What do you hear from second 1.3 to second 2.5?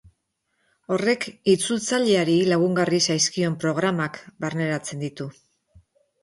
itzultzaileari